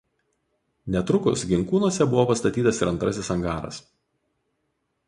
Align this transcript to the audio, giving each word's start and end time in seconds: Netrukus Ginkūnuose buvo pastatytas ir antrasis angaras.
Netrukus 0.95 1.43
Ginkūnuose 1.51 2.09
buvo 2.15 2.27
pastatytas 2.33 2.83
ir 2.83 2.93
antrasis 2.95 3.31
angaras. 3.39 3.83